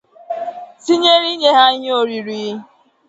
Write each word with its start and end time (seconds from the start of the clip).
tinyere 0.83 1.27
inye 1.33 1.49
ha 1.57 1.65
ihe 1.77 1.89
oriri 2.01 2.41